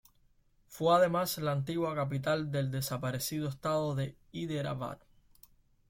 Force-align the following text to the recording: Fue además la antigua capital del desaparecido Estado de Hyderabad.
Fue 0.67 0.95
además 0.95 1.37
la 1.37 1.51
antigua 1.51 1.93
capital 1.93 2.51
del 2.51 2.71
desaparecido 2.71 3.47
Estado 3.49 3.93
de 3.93 4.15
Hyderabad. 4.31 4.97